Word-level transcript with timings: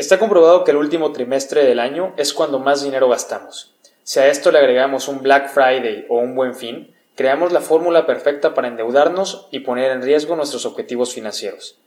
Está 0.00 0.18
comprobado 0.18 0.64
que 0.64 0.70
el 0.70 0.78
último 0.78 1.12
trimestre 1.12 1.62
del 1.62 1.78
año 1.78 2.14
es 2.16 2.32
cuando 2.32 2.58
más 2.58 2.82
dinero 2.82 3.10
gastamos. 3.10 3.74
Si 4.02 4.18
a 4.18 4.28
esto 4.28 4.50
le 4.50 4.58
agregamos 4.58 5.08
un 5.08 5.20
Black 5.20 5.50
Friday 5.52 6.06
o 6.08 6.16
un 6.16 6.34
buen 6.34 6.54
fin, 6.54 6.94
creamos 7.14 7.52
la 7.52 7.60
fórmula 7.60 8.06
perfecta 8.06 8.54
para 8.54 8.68
endeudarnos 8.68 9.48
y 9.50 9.60
poner 9.60 9.92
en 9.92 10.00
riesgo 10.00 10.36
nuestros 10.36 10.64
objetivos 10.64 11.12
financieros. 11.12 11.78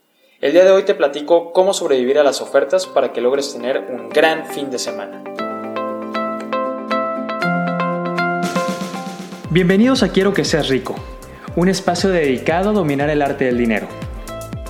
El 0.42 0.52
día 0.52 0.64
de 0.64 0.70
hoy 0.70 0.84
te 0.84 0.94
platico 0.94 1.54
cómo 1.54 1.74
sobrevivir 1.74 2.20
a 2.20 2.24
las 2.24 2.40
ofertas 2.40 2.86
para 2.86 3.14
que 3.14 3.22
logres 3.22 3.52
tener 3.52 3.80
un 3.80 4.10
gran 4.10 4.46
fin 4.46 4.70
de 4.70 4.78
semana. 4.78 5.24
Bienvenidos 9.50 10.04
a 10.04 10.10
Quiero 10.10 10.36
que 10.36 10.46
seas 10.46 10.68
rico, 10.68 10.94
un 11.56 11.68
espacio 11.68 12.12
dedicado 12.12 12.70
a 12.70 12.74
dominar 12.74 13.10
el 13.10 13.24
arte 13.24 13.46
del 13.46 13.58
dinero. 13.58 13.88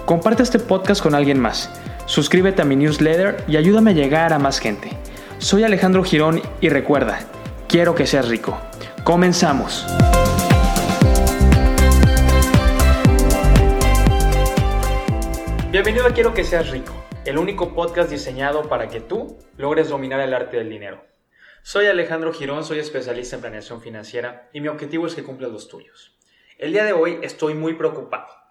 Comparte 0.05 0.44
este 0.44 0.60
podcast 0.60 1.04
con 1.04 1.14
alguien 1.14 1.41
más, 1.41 1.70
suscríbete 2.05 2.61
a 2.61 2.65
mi 2.65 2.75
newsletter 2.75 3.43
y 3.47 3.57
ayúdame 3.57 3.91
a 3.91 3.93
llegar 3.93 4.33
a 4.33 4.39
más 4.39 4.59
gente. 4.59 4.89
Soy 5.38 5.63
Alejandro 5.63 6.03
Girón 6.03 6.41
y 6.61 6.70
recuerda, 6.70 7.20
quiero 7.67 7.95
que 7.95 8.07
seas 8.07 8.27
rico. 8.27 8.57
Comenzamos. 9.03 9.85
Bienvenido 15.71 16.05
a 16.05 16.13
Quiero 16.13 16.35
que 16.35 16.44
seas 16.44 16.70
rico, 16.70 16.94
el 17.25 17.39
único 17.39 17.73
podcast 17.73 18.11
diseñado 18.11 18.70
para 18.70 18.89
que 18.89 18.99
tú 18.99 19.39
logres 19.58 19.89
dominar 19.89 20.20
el 20.20 20.33
arte 20.33 20.58
del 20.58 20.70
dinero. 20.70 21.03
Soy 21.63 21.88
Alejandro 21.88 22.31
Girón, 22.31 22.63
soy 22.63 22.77
especialista 22.80 23.38
en 23.38 23.41
planeación 23.41 23.81
financiera 23.81 24.49
y 24.53 24.61
mi 24.61 24.67
objetivo 24.67 25.08
es 25.08 25.16
que 25.16 25.23
cumplas 25.23 25.52
los 25.52 25.67
tuyos. 25.67 26.16
El 26.59 26.73
día 26.73 26.83
de 26.83 26.94
hoy 26.94 27.20
estoy 27.23 27.55
muy 27.55 27.73
preocupado 27.73 28.42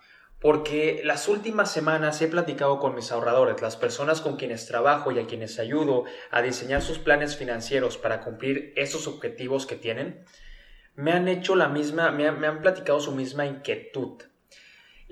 porque 0.43 1.01
las 1.05 1.29
últimas 1.29 1.71
semanas 1.71 2.21
he 2.21 2.27
platicado 2.27 2.81
con 2.81 2.95
mis 2.95 3.13
ahorradores, 3.13 3.63
las 3.63 3.77
personas 3.77 4.21
con 4.21 4.37
quienes 4.37 4.67
trabajo 4.67 5.13
y 5.13 5.21
a 5.21 5.27
quienes 5.27 5.59
ayudo 5.59 6.05
a 6.31 6.43
diseñar 6.43 6.83
sus 6.83 6.99
planes 6.99 7.37
financieros 7.37 7.97
para 7.97 8.21
cumplir 8.21 8.73
esos 8.77 9.07
objetivos 9.07 9.67
que 9.67 9.77
tienen, 9.77 10.25
me 10.95 11.13
han 11.13 11.29
hecho 11.29 11.55
la 11.55 11.69
misma, 11.69 12.11
me 12.11 12.27
han, 12.27 12.61
platicado 12.61 13.01
su 13.01 13.13
misma 13.13 13.47
inquietud 13.47 14.23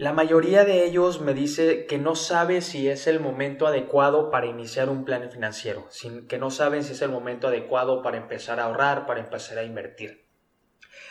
la 0.00 0.14
mayoría 0.14 0.64
de 0.64 0.86
ellos 0.86 1.20
me 1.20 1.34
dice 1.34 1.84
que 1.84 1.98
no 1.98 2.14
sabe 2.14 2.62
si 2.62 2.88
es 2.88 3.06
el 3.06 3.20
momento 3.20 3.66
adecuado 3.66 4.30
para 4.30 4.46
iniciar 4.46 4.88
un 4.88 5.04
plan 5.04 5.30
financiero, 5.30 5.88
que 6.26 6.38
no 6.38 6.50
saben 6.50 6.84
si 6.84 6.92
es 6.92 7.02
el 7.02 7.10
momento 7.10 7.48
adecuado 7.48 8.02
para 8.02 8.16
empezar 8.16 8.60
a 8.60 8.64
ahorrar, 8.64 9.04
para 9.04 9.20
empezar 9.20 9.58
a 9.58 9.62
invertir. 9.62 10.29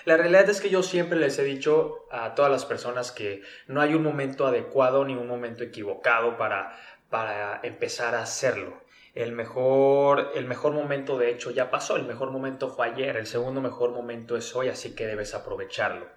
La 0.05 0.17
realidad 0.17 0.50
es 0.50 0.61
que 0.61 0.69
yo 0.69 0.81
siempre 0.83 1.19
les 1.19 1.38
he 1.39 1.44
dicho 1.44 2.05
a 2.11 2.36
todas 2.36 2.52
las 2.52 2.66
personas 2.66 3.11
que 3.11 3.42
no 3.67 3.81
hay 3.81 3.94
un 3.94 4.03
momento 4.03 4.47
adecuado 4.47 5.03
ni 5.05 5.16
un 5.16 5.28
momento 5.28 5.64
equivocado 5.64 6.38
para, 6.38 6.78
para 7.09 7.59
empezar 7.64 8.16
a 8.16 8.23
hacerlo. 8.23 8.81
El 9.16 9.33
mejor, 9.33 10.31
el 10.36 10.45
mejor 10.45 10.73
momento 10.73 11.17
de 11.17 11.31
hecho 11.31 11.52
ya 11.52 11.70
pasó, 11.70 11.97
el 11.97 12.05
mejor 12.05 12.31
momento 12.31 12.70
fue 12.70 12.88
ayer, 12.88 13.17
el 13.17 13.27
segundo 13.27 13.59
mejor 13.59 13.92
momento 13.92 14.38
es 14.38 14.55
hoy, 14.55 14.70
así 14.70 14.95
que 14.95 15.08
debes 15.08 15.33
aprovecharlo. 15.33 16.08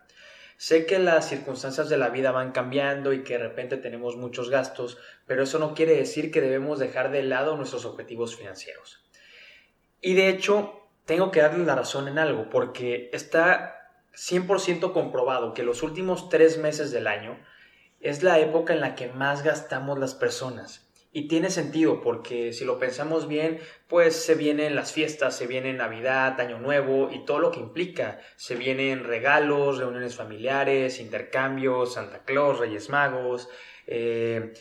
Sé 0.56 0.86
que 0.86 1.00
las 1.00 1.28
circunstancias 1.28 1.88
de 1.88 1.96
la 1.96 2.10
vida 2.10 2.30
van 2.30 2.52
cambiando 2.52 3.12
y 3.12 3.24
que 3.24 3.32
de 3.32 3.48
repente 3.48 3.78
tenemos 3.78 4.16
muchos 4.16 4.48
gastos, 4.50 4.98
pero 5.26 5.42
eso 5.42 5.58
no 5.58 5.74
quiere 5.74 5.96
decir 5.96 6.30
que 6.30 6.40
debemos 6.40 6.78
dejar 6.78 7.10
de 7.10 7.24
lado 7.24 7.56
nuestros 7.56 7.84
objetivos 7.84 8.36
financieros. 8.36 9.02
Y 10.00 10.14
de 10.14 10.28
hecho, 10.28 10.81
tengo 11.04 11.30
que 11.30 11.40
darle 11.40 11.64
la 11.64 11.74
razón 11.74 12.08
en 12.08 12.18
algo, 12.18 12.48
porque 12.50 13.10
está 13.12 13.90
100% 14.14 14.92
comprobado 14.92 15.54
que 15.54 15.62
los 15.62 15.82
últimos 15.82 16.28
tres 16.28 16.58
meses 16.58 16.90
del 16.90 17.06
año 17.06 17.38
es 18.00 18.22
la 18.22 18.38
época 18.38 18.72
en 18.72 18.80
la 18.80 18.94
que 18.94 19.08
más 19.08 19.42
gastamos 19.42 19.98
las 19.98 20.14
personas. 20.14 20.88
Y 21.14 21.28
tiene 21.28 21.50
sentido 21.50 22.00
porque 22.00 22.54
si 22.54 22.64
lo 22.64 22.78
pensamos 22.78 23.28
bien, 23.28 23.60
pues 23.86 24.16
se 24.16 24.34
vienen 24.34 24.74
las 24.74 24.92
fiestas, 24.92 25.36
se 25.36 25.46
viene 25.46 25.74
Navidad, 25.74 26.40
Año 26.40 26.58
Nuevo 26.58 27.10
y 27.12 27.26
todo 27.26 27.38
lo 27.38 27.50
que 27.50 27.60
implica. 27.60 28.18
Se 28.36 28.54
vienen 28.54 29.04
regalos, 29.04 29.76
reuniones 29.76 30.16
familiares, 30.16 31.00
intercambios, 31.00 31.94
Santa 31.94 32.24
Claus, 32.24 32.58
Reyes 32.58 32.88
Magos. 32.88 33.50
Eh, 33.86 34.54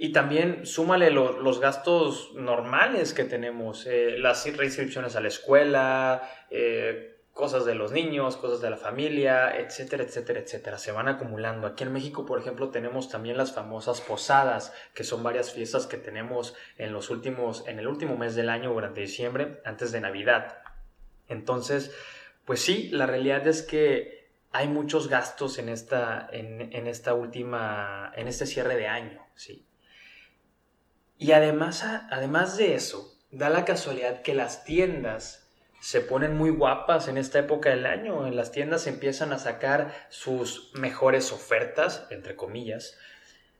y 0.00 0.12
también 0.12 0.64
súmale 0.64 1.10
los 1.10 1.58
gastos 1.58 2.32
normales 2.34 3.12
que 3.12 3.24
tenemos, 3.24 3.84
eh, 3.84 4.16
las 4.16 4.46
reinscripciones 4.56 5.16
a 5.16 5.20
la 5.20 5.26
escuela, 5.26 6.22
eh, 6.50 7.16
cosas 7.32 7.64
de 7.64 7.74
los 7.74 7.90
niños, 7.90 8.36
cosas 8.36 8.60
de 8.60 8.70
la 8.70 8.76
familia, 8.76 9.58
etcétera, 9.58 10.04
etcétera, 10.04 10.38
etcétera. 10.38 10.78
Se 10.78 10.92
van 10.92 11.08
acumulando. 11.08 11.66
Aquí 11.66 11.82
en 11.82 11.92
México, 11.92 12.24
por 12.24 12.38
ejemplo, 12.38 12.70
tenemos 12.70 13.08
también 13.08 13.36
las 13.36 13.52
famosas 13.52 14.00
posadas, 14.00 14.72
que 14.94 15.02
son 15.02 15.24
varias 15.24 15.52
fiestas 15.52 15.88
que 15.88 15.96
tenemos 15.96 16.54
en 16.76 16.92
los 16.92 17.10
últimos, 17.10 17.66
en 17.66 17.80
el 17.80 17.88
último 17.88 18.16
mes 18.16 18.36
del 18.36 18.50
año, 18.50 18.72
durante 18.72 19.00
diciembre, 19.00 19.60
antes 19.64 19.90
de 19.90 20.00
Navidad. 20.00 20.58
Entonces, 21.26 21.92
pues 22.44 22.60
sí, 22.60 22.88
la 22.92 23.06
realidad 23.06 23.48
es 23.48 23.62
que 23.62 24.28
hay 24.52 24.68
muchos 24.68 25.08
gastos 25.08 25.58
en 25.58 25.68
esta, 25.68 26.28
en, 26.30 26.72
en 26.72 26.86
esta 26.86 27.14
última, 27.14 28.12
en 28.14 28.28
este 28.28 28.46
cierre 28.46 28.76
de 28.76 28.86
año, 28.86 29.26
sí. 29.34 29.64
Y 31.18 31.32
además, 31.32 31.84
además 32.10 32.56
de 32.56 32.74
eso, 32.74 33.12
da 33.30 33.50
la 33.50 33.64
casualidad 33.64 34.22
que 34.22 34.34
las 34.34 34.64
tiendas 34.64 35.48
se 35.80 36.00
ponen 36.00 36.36
muy 36.36 36.50
guapas 36.50 37.08
en 37.08 37.18
esta 37.18 37.40
época 37.40 37.70
del 37.70 37.86
año. 37.86 38.26
En 38.26 38.36
las 38.36 38.52
tiendas 38.52 38.86
empiezan 38.86 39.32
a 39.32 39.38
sacar 39.38 40.06
sus 40.08 40.72
mejores 40.74 41.32
ofertas, 41.32 42.06
entre 42.10 42.36
comillas, 42.36 42.96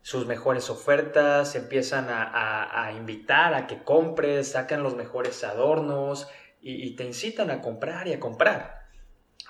sus 0.02 0.26
mejores 0.26 0.70
ofertas, 0.70 1.54
empiezan 1.54 2.06
a, 2.08 2.92
invitar 2.96 3.54
a 3.54 3.66
que 3.66 3.82
compres, 3.82 4.52
sacan 4.52 4.82
los 4.82 4.94
mejores 4.94 5.42
adornos 5.44 6.28
y, 6.62 6.86
y, 6.86 6.96
te 6.96 7.04
incitan 7.04 7.50
a 7.50 7.60
comprar 7.60 8.08
y 8.08 8.12
a 8.12 8.20
comprar. 8.20 8.86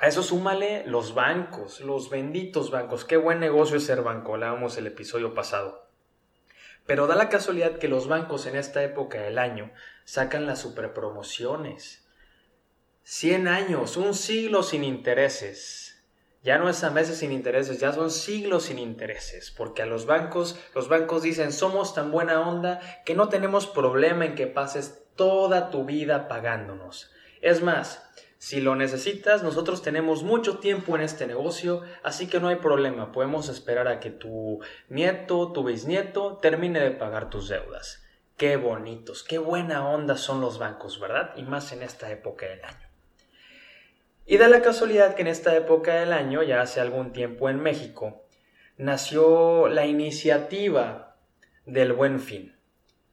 A 0.00 0.08
eso 0.08 0.22
súmale 0.22 0.84
los 0.86 1.14
bancos, 1.14 1.80
los 1.80 2.10
benditos 2.10 2.70
bancos. 2.70 3.04
Qué 3.04 3.16
buen 3.16 3.41
negocio 3.41 3.76
es 3.76 3.84
ser 3.84 4.02
banco, 4.02 4.34
hablábamos 4.34 4.76
el 4.78 4.86
episodio 4.86 5.34
pasado. 5.34 5.88
Pero 6.88 7.06
da 7.06 7.15
la 7.15 7.28
casualidad 7.28 7.78
que 7.78 7.87
los 7.87 8.09
bancos 8.09 8.47
en 8.47 8.56
esta 8.56 8.82
época 8.82 9.21
del 9.21 9.38
año 9.38 9.71
sacan 10.04 10.47
las 10.47 10.59
superpromociones 10.59 12.09
100 13.03 13.47
años, 13.47 13.99
un 13.99 14.15
siglo 14.15 14.62
sin 14.62 14.84
intereses. 14.84 16.03
Ya 16.43 16.56
no 16.56 16.71
es 16.71 16.84
a 16.84 16.91
meses 16.91 17.19
sin 17.19 17.31
intereses, 17.32 17.78
ya 17.78 17.93
son 17.93 18.10
siglos 18.10 18.65
sin 18.65 18.78
intereses, 18.78 19.50
porque 19.50 19.82
a 19.82 19.87
los 19.87 20.06
bancos, 20.06 20.59
los 20.75 20.88
bancos 20.88 21.22
dicen, 21.22 21.53
somos 21.53 21.94
tan 21.94 22.10
buena 22.10 22.47
onda 22.47 22.81
que 23.04 23.15
no 23.15 23.28
tenemos 23.28 23.66
problema 23.66 24.25
en 24.25 24.34
que 24.34 24.47
pases 24.47 25.04
toda 25.15 25.71
tu 25.71 25.84
vida 25.84 26.27
pagándonos. 26.27 27.10
Es 27.43 27.62
más, 27.62 28.03
si 28.38 28.60
lo 28.60 28.76
necesitas, 28.76 29.43
nosotros 29.43 29.82
tenemos 29.82 30.22
mucho 30.22 30.59
tiempo 30.59 30.94
en 30.94 31.03
este 31.03 31.26
negocio, 31.26 31.82
así 32.04 32.28
que 32.28 32.38
no 32.38 32.47
hay 32.47 32.56
problema, 32.56 33.10
podemos 33.10 33.49
esperar 33.49 33.88
a 33.88 33.99
que 33.99 34.10
tu 34.10 34.60
nieto, 34.88 35.50
tu 35.53 35.65
bisnieto, 35.65 36.38
termine 36.41 36.78
de 36.78 36.93
pagar 36.93 37.31
tus 37.31 37.48
deudas. 37.48 38.04
Qué 38.37 38.56
bonitos, 38.56 39.25
qué 39.25 39.38
buena 39.38 39.88
onda 39.88 40.16
son 40.16 40.41
los 40.41 40.60
bancos, 40.60 41.00
¿verdad? 41.00 41.32
Y 41.37 41.43
más 41.43 41.72
en 41.72 41.82
esta 41.82 42.12
época 42.12 42.47
del 42.47 42.65
año. 42.65 42.88
Y 44.25 44.37
da 44.37 44.47
la 44.47 44.62
casualidad 44.62 45.15
que 45.15 45.22
en 45.22 45.28
esta 45.28 45.56
época 45.56 45.94
del 45.94 46.12
año, 46.12 46.44
ya 46.44 46.60
hace 46.60 46.81
algún 46.81 47.12
tiempo 47.12 47.48
en 47.48 47.60
México, 47.60 48.25
nació 48.77 49.66
la 49.66 49.87
iniciativa 49.87 51.16
del 51.66 51.93
buen 51.93 52.21
fin. 52.21 52.57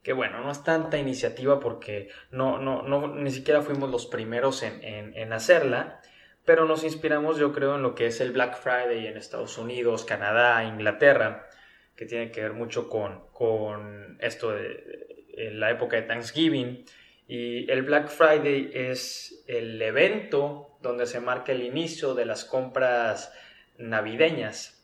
Que 0.05 0.13
bueno, 0.13 0.39
no 0.39 0.51
es 0.51 0.63
tanta 0.63 0.99
iniciativa 0.99 1.59
porque 1.59 2.09
no, 2.29 2.59
no, 2.59 2.83
no 2.83 3.07
ni 3.07 3.31
siquiera 3.31 3.63
fuimos 3.63 3.89
los 3.89 4.05
primeros 4.05 4.61
en, 4.61 4.83
en, 4.83 5.33
hacerla, 5.33 5.99
pero 6.45 6.65
nos 6.65 6.83
inspiramos 6.83 7.39
yo 7.39 7.51
creo 7.51 7.73
en 7.73 7.81
lo 7.81 7.95
que 7.95 8.05
es 8.05 8.21
el 8.21 8.31
Black 8.31 8.55
Friday 8.55 9.07
en 9.07 9.17
Estados 9.17 9.57
Unidos, 9.57 10.05
Canadá, 10.05 10.63
Inglaterra, 10.63 11.47
que 11.95 12.05
tiene 12.05 12.29
que 12.29 12.43
ver 12.43 12.53
mucho 12.53 12.87
con, 12.87 13.23
con 13.31 14.19
esto 14.21 14.51
de, 14.51 15.23
la 15.53 15.71
época 15.71 15.95
de 15.95 16.03
Thanksgiving. 16.03 16.85
Y 17.27 17.71
el 17.71 17.81
Black 17.81 18.09
Friday 18.09 18.69
es 18.75 19.43
el 19.47 19.81
evento 19.81 20.77
donde 20.83 21.07
se 21.07 21.19
marca 21.19 21.51
el 21.51 21.63
inicio 21.63 22.13
de 22.13 22.25
las 22.25 22.45
compras 22.45 23.33
navideñas. 23.79 24.74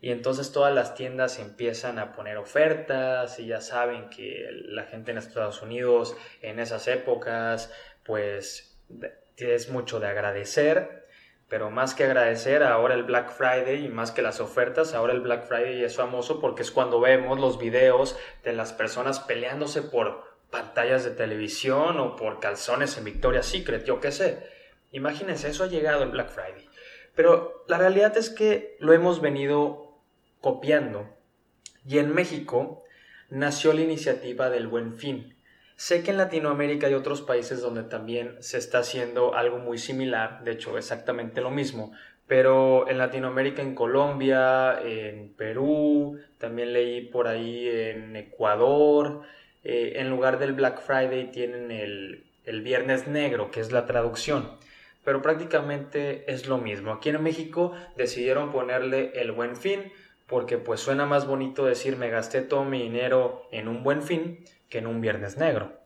Y 0.00 0.10
entonces 0.10 0.52
todas 0.52 0.74
las 0.74 0.94
tiendas 0.94 1.38
empiezan 1.38 1.98
a 1.98 2.12
poner 2.12 2.38
ofertas 2.38 3.38
y 3.38 3.46
ya 3.46 3.60
saben 3.60 4.08
que 4.08 4.48
la 4.50 4.84
gente 4.84 5.10
en 5.10 5.18
Estados 5.18 5.60
Unidos 5.60 6.16
en 6.40 6.58
esas 6.58 6.88
épocas 6.88 7.70
pues 8.04 8.78
es 9.36 9.70
mucho 9.70 10.00
de 10.00 10.08
agradecer, 10.08 11.06
pero 11.48 11.70
más 11.70 11.94
que 11.94 12.04
agradecer 12.04 12.62
ahora 12.62 12.94
el 12.94 13.02
Black 13.02 13.30
Friday 13.30 13.84
y 13.84 13.88
más 13.88 14.10
que 14.10 14.22
las 14.22 14.40
ofertas, 14.40 14.94
ahora 14.94 15.12
el 15.12 15.20
Black 15.20 15.46
Friday 15.46 15.84
es 15.84 15.96
famoso 15.96 16.40
porque 16.40 16.62
es 16.62 16.70
cuando 16.70 17.00
vemos 17.00 17.38
los 17.38 17.58
videos 17.58 18.16
de 18.42 18.52
las 18.52 18.72
personas 18.72 19.20
peleándose 19.20 19.82
por 19.82 20.30
pantallas 20.50 21.04
de 21.04 21.10
televisión 21.10 21.98
o 22.00 22.16
por 22.16 22.40
calzones 22.40 22.96
en 22.96 23.04
Victoria's 23.04 23.46
Secret, 23.46 23.84
yo 23.84 24.00
qué 24.00 24.12
sé. 24.12 24.46
Imagínense, 24.92 25.48
eso 25.48 25.64
ha 25.64 25.68
llegado 25.68 26.02
el 26.02 26.10
Black 26.10 26.30
Friday. 26.30 26.68
Pero 27.14 27.64
la 27.68 27.78
realidad 27.78 28.16
es 28.16 28.30
que 28.30 28.76
lo 28.80 28.92
hemos 28.92 29.20
venido 29.20 29.89
copiando. 30.40 31.08
Y 31.86 31.98
en 31.98 32.14
México 32.14 32.84
nació 33.30 33.72
la 33.72 33.82
iniciativa 33.82 34.50
del 34.50 34.66
Buen 34.66 34.94
Fin. 34.94 35.36
Sé 35.76 36.02
que 36.02 36.10
en 36.10 36.18
Latinoamérica 36.18 36.88
hay 36.88 36.94
otros 36.94 37.22
países 37.22 37.62
donde 37.62 37.84
también 37.84 38.36
se 38.40 38.58
está 38.58 38.80
haciendo 38.80 39.34
algo 39.34 39.58
muy 39.58 39.78
similar, 39.78 40.44
de 40.44 40.52
hecho 40.52 40.76
exactamente 40.76 41.40
lo 41.40 41.50
mismo, 41.50 41.92
pero 42.26 42.86
en 42.88 42.98
Latinoamérica, 42.98 43.62
en 43.62 43.74
Colombia, 43.74 44.78
en 44.84 45.32
Perú, 45.32 46.18
también 46.36 46.74
leí 46.74 47.06
por 47.06 47.28
ahí 47.28 47.66
en 47.66 48.14
Ecuador, 48.14 49.22
eh, 49.64 49.94
en 49.96 50.10
lugar 50.10 50.38
del 50.38 50.52
Black 50.52 50.82
Friday 50.82 51.30
tienen 51.32 51.70
el, 51.70 52.26
el 52.44 52.60
Viernes 52.60 53.08
Negro, 53.08 53.50
que 53.50 53.60
es 53.60 53.72
la 53.72 53.86
traducción 53.86 54.58
pero 55.04 55.22
prácticamente 55.22 56.30
es 56.30 56.46
lo 56.46 56.58
mismo. 56.58 56.92
Aquí 56.92 57.08
en 57.08 57.22
México 57.22 57.72
decidieron 57.96 58.52
ponerle 58.52 59.12
el 59.14 59.32
buen 59.32 59.56
fin 59.56 59.90
porque 60.30 60.56
pues 60.56 60.80
suena 60.80 61.04
más 61.04 61.26
bonito 61.26 61.66
decir 61.66 61.96
me 61.96 62.08
gasté 62.08 62.40
todo 62.40 62.64
mi 62.64 62.80
dinero 62.80 63.48
en 63.50 63.68
un 63.68 63.82
buen 63.82 64.02
fin 64.02 64.44
que 64.70 64.78
en 64.78 64.86
un 64.86 65.02
viernes 65.02 65.36
negro. 65.36 65.80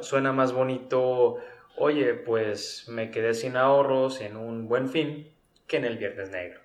Suena 0.00 0.32
más 0.32 0.52
bonito, 0.52 1.36
oye, 1.76 2.14
pues 2.14 2.86
me 2.88 3.10
quedé 3.10 3.34
sin 3.34 3.56
ahorros 3.56 4.20
en 4.20 4.36
un 4.36 4.66
buen 4.66 4.88
fin 4.88 5.30
que 5.66 5.76
en 5.76 5.84
el 5.84 5.98
Viernes 5.98 6.30
Negro. 6.30 6.60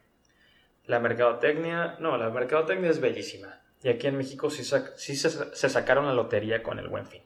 La 0.85 0.99
mercadotecnia, 0.99 1.97
no, 1.99 2.17
la 2.17 2.29
mercadotecnia 2.29 2.89
es 2.89 2.99
bellísima. 2.99 3.61
Y 3.83 3.89
aquí 3.89 4.07
en 4.07 4.17
México 4.17 4.49
sí, 4.49 4.63
se, 4.63 5.69
sacaron 5.69 6.05
la 6.05 6.13
lotería 6.13 6.63
con 6.63 6.79
el 6.79 6.87
buen 6.87 7.05
fin. 7.05 7.21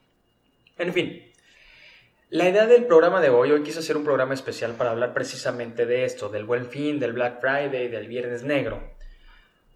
En 0.80 0.92
fin, 0.92 1.32
la 2.30 2.50
idea 2.50 2.66
del 2.66 2.86
programa 2.86 3.22
de 3.22 3.30
hoy, 3.30 3.52
hoy 3.52 3.62
quise 3.62 3.80
hacer 3.80 3.96
un 3.96 4.04
programa 4.04 4.34
especial 4.34 4.74
para 4.74 4.90
hablar 4.90 5.14
precisamente 5.14 5.86
de 5.86 6.04
esto, 6.04 6.30
del 6.30 6.46
buen 6.46 6.66
fin, 6.66 7.00
del 7.00 7.14
Black 7.14 7.40
Friday, 7.40 7.88
del 7.88 8.08
Viernes 8.08 8.44
Negro. 8.44 8.97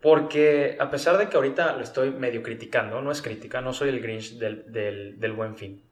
Porque 0.02 0.78
a 0.80 0.90
pesar 0.90 1.18
de 1.18 1.30
que 1.30 1.38
ahorita 1.38 1.76
lo 1.78 1.84
estoy 1.84 2.12
medio 2.12 2.42
criticando, 2.42 3.02
no 3.02 3.12
es 3.12 3.22
crítica, 3.22 3.62
no 3.62 3.74
soy 3.74 3.90
el 3.90 4.02
Grinch 4.02 4.38
del, 4.38 4.72
del 5.20 5.34
buen 5.34 5.56
fin. 5.56 5.84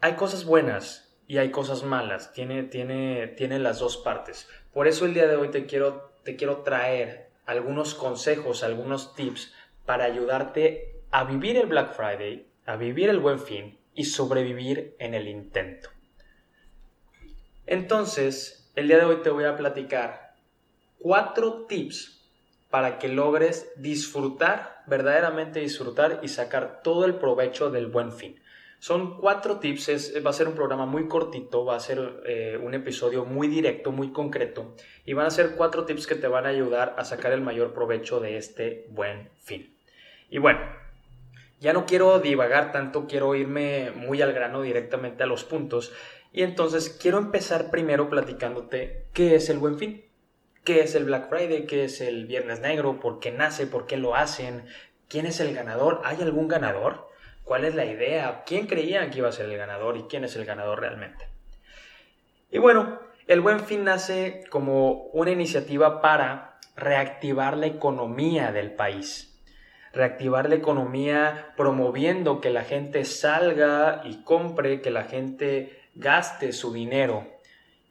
Hay 0.00 0.14
cosas 0.14 0.44
buenas, 0.44 1.10
y 1.30 1.38
hay 1.38 1.52
cosas 1.52 1.84
malas, 1.84 2.32
tiene, 2.32 2.64
tiene, 2.64 3.28
tiene 3.28 3.60
las 3.60 3.78
dos 3.78 3.98
partes. 3.98 4.48
Por 4.72 4.88
eso 4.88 5.04
el 5.04 5.14
día 5.14 5.28
de 5.28 5.36
hoy 5.36 5.48
te 5.52 5.64
quiero, 5.64 6.12
te 6.24 6.34
quiero 6.34 6.62
traer 6.62 7.30
algunos 7.46 7.94
consejos, 7.94 8.64
algunos 8.64 9.14
tips 9.14 9.54
para 9.86 10.06
ayudarte 10.06 11.04
a 11.12 11.22
vivir 11.22 11.56
el 11.56 11.68
Black 11.68 11.94
Friday, 11.94 12.48
a 12.66 12.74
vivir 12.74 13.08
el 13.10 13.20
buen 13.20 13.38
fin 13.38 13.78
y 13.94 14.06
sobrevivir 14.06 14.96
en 14.98 15.14
el 15.14 15.28
intento. 15.28 15.90
Entonces, 17.64 18.68
el 18.74 18.88
día 18.88 18.98
de 18.98 19.04
hoy 19.04 19.22
te 19.22 19.30
voy 19.30 19.44
a 19.44 19.56
platicar 19.56 20.34
cuatro 20.98 21.64
tips 21.66 22.19
para 22.70 22.98
que 22.98 23.08
logres 23.08 23.72
disfrutar, 23.76 24.82
verdaderamente 24.86 25.60
disfrutar 25.60 26.20
y 26.22 26.28
sacar 26.28 26.82
todo 26.82 27.04
el 27.04 27.16
provecho 27.16 27.70
del 27.70 27.88
buen 27.88 28.12
fin. 28.12 28.40
Son 28.78 29.18
cuatro 29.18 29.58
tips, 29.58 30.14
va 30.24 30.30
a 30.30 30.32
ser 30.32 30.48
un 30.48 30.54
programa 30.54 30.86
muy 30.86 31.06
cortito, 31.06 31.66
va 31.66 31.76
a 31.76 31.80
ser 31.80 32.22
eh, 32.24 32.58
un 32.62 32.72
episodio 32.72 33.26
muy 33.26 33.46
directo, 33.46 33.92
muy 33.92 34.10
concreto, 34.10 34.74
y 35.04 35.12
van 35.12 35.26
a 35.26 35.30
ser 35.30 35.54
cuatro 35.56 35.84
tips 35.84 36.06
que 36.06 36.14
te 36.14 36.28
van 36.28 36.46
a 36.46 36.48
ayudar 36.48 36.94
a 36.96 37.04
sacar 37.04 37.32
el 37.32 37.42
mayor 37.42 37.74
provecho 37.74 38.20
de 38.20 38.38
este 38.38 38.86
buen 38.88 39.28
fin. 39.36 39.76
Y 40.30 40.38
bueno, 40.38 40.60
ya 41.60 41.74
no 41.74 41.84
quiero 41.84 42.20
divagar 42.20 42.72
tanto, 42.72 43.06
quiero 43.06 43.34
irme 43.34 43.90
muy 43.90 44.22
al 44.22 44.32
grano 44.32 44.62
directamente 44.62 45.24
a 45.24 45.26
los 45.26 45.44
puntos, 45.44 45.92
y 46.32 46.42
entonces 46.42 46.88
quiero 46.88 47.18
empezar 47.18 47.70
primero 47.70 48.08
platicándote 48.08 49.08
qué 49.12 49.34
es 49.34 49.50
el 49.50 49.58
buen 49.58 49.76
fin. 49.76 50.09
¿Qué 50.64 50.80
es 50.80 50.94
el 50.94 51.04
Black 51.04 51.28
Friday? 51.28 51.66
¿Qué 51.66 51.84
es 51.84 52.00
el 52.00 52.26
Viernes 52.26 52.60
Negro? 52.60 53.00
¿Por 53.00 53.20
qué 53.20 53.30
nace? 53.30 53.66
¿Por 53.66 53.86
qué 53.86 53.96
lo 53.96 54.14
hacen? 54.14 54.64
¿Quién 55.08 55.26
es 55.26 55.40
el 55.40 55.54
ganador? 55.54 56.02
¿Hay 56.04 56.20
algún 56.22 56.48
ganador? 56.48 57.10
cuál 57.50 57.64
es 57.64 57.74
la 57.74 57.84
idea, 57.84 58.44
quién 58.46 58.68
creía 58.68 59.10
que 59.10 59.18
iba 59.18 59.28
a 59.28 59.32
ser 59.32 59.46
el 59.46 59.58
ganador 59.58 59.96
y 59.96 60.04
quién 60.04 60.22
es 60.22 60.36
el 60.36 60.44
ganador 60.44 60.78
realmente. 60.78 61.26
Y 62.48 62.58
bueno, 62.58 63.00
el 63.26 63.40
buen 63.40 63.58
fin 63.58 63.82
nace 63.82 64.44
como 64.50 65.06
una 65.06 65.32
iniciativa 65.32 66.00
para 66.00 66.60
reactivar 66.76 67.56
la 67.56 67.66
economía 67.66 68.52
del 68.52 68.70
país. 68.70 69.36
Reactivar 69.92 70.48
la 70.48 70.54
economía 70.54 71.52
promoviendo 71.56 72.40
que 72.40 72.50
la 72.50 72.62
gente 72.62 73.04
salga 73.04 74.02
y 74.04 74.22
compre, 74.22 74.80
que 74.80 74.92
la 74.92 75.02
gente 75.02 75.80
gaste 75.96 76.52
su 76.52 76.72
dinero 76.72 77.26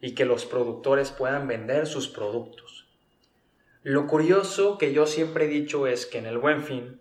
y 0.00 0.14
que 0.14 0.24
los 0.24 0.46
productores 0.46 1.10
puedan 1.10 1.46
vender 1.46 1.86
sus 1.86 2.08
productos. 2.08 2.86
Lo 3.82 4.06
curioso 4.06 4.78
que 4.78 4.92
yo 4.92 5.06
siempre 5.06 5.46
he 5.46 5.48
dicho 5.48 5.86
es 5.86 6.06
que 6.06 6.18
en 6.18 6.26
el 6.26 6.38
buen 6.38 6.62
fin, 6.62 7.00